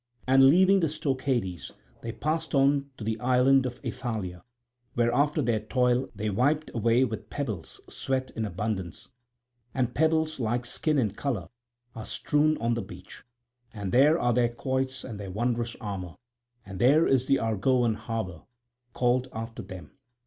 Then 0.27 0.49
leaving 0.49 0.79
the 0.79 0.87
Stoechades 0.87 1.73
they 2.01 2.11
passed 2.11 2.55
on 2.55 2.89
to 2.97 3.03
the 3.03 3.19
island 3.19 3.65
Aethalia, 3.65 4.41
where 4.95 5.13
after 5.13 5.43
their 5.43 5.59
toil 5.59 6.09
they 6.15 6.31
wiped 6.31 6.71
away 6.73 7.03
with 7.03 7.29
pebbles 7.29 7.79
sweat 7.87 8.31
in 8.31 8.43
abundance; 8.43 9.09
and 9.75 9.93
pebbles 9.93 10.39
like 10.39 10.65
skin 10.65 10.97
in 10.97 11.11
colour 11.13 11.49
are 11.93 12.07
strewn 12.07 12.57
on 12.57 12.73
the 12.73 12.81
beach; 12.81 13.23
and 13.75 13.91
there 13.91 14.17
are 14.19 14.33
their 14.33 14.49
quoits 14.49 15.03
and 15.03 15.19
their 15.19 15.29
wondrous 15.29 15.75
armour; 15.79 16.15
and 16.65 16.79
there 16.79 17.05
is 17.07 17.27
the 17.27 17.37
Argoan 17.37 17.93
harbour 17.93 18.41
called 18.95 19.27
after 19.33 19.61
them. 19.61 19.91